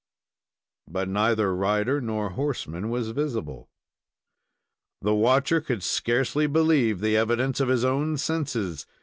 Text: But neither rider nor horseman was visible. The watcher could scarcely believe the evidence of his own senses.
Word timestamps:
But 0.87 1.07
neither 1.09 1.53
rider 1.55 2.01
nor 2.01 2.31
horseman 2.31 2.89
was 2.89 3.11
visible. 3.11 3.69
The 5.03 5.13
watcher 5.13 5.61
could 5.61 5.83
scarcely 5.83 6.47
believe 6.47 7.01
the 7.01 7.15
evidence 7.15 7.59
of 7.59 7.67
his 7.67 7.85
own 7.85 8.17
senses. 8.17 8.87